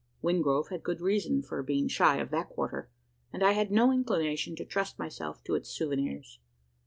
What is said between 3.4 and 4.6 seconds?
I had no inclination